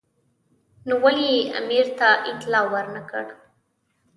نو 0.87 0.93
ولې 1.03 1.27
یې 1.35 1.43
امیر 1.59 1.85
ته 1.99 2.09
اطلاع 2.31 2.65
ور 2.71 2.85
نه 2.95 3.01
کړه. 3.09 3.33